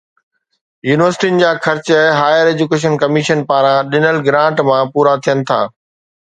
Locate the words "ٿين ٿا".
5.29-5.63